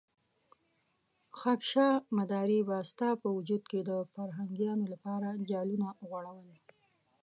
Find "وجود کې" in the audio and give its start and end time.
3.37-3.79